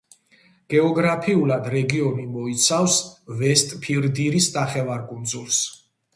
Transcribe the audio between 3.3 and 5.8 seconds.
ვესტფირდირის ნახევარკუნძულს.